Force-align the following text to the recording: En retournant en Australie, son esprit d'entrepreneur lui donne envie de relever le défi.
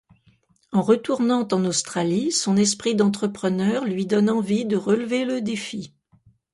En 0.71 0.81
retournant 0.81 1.47
en 1.51 1.63
Australie, 1.65 2.31
son 2.31 2.57
esprit 2.57 2.95
d'entrepreneur 2.95 3.85
lui 3.85 4.07
donne 4.07 4.31
envie 4.31 4.65
de 4.65 4.75
relever 4.75 5.25
le 5.25 5.41
défi. 5.41 5.93